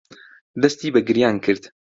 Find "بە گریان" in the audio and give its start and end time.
0.93-1.35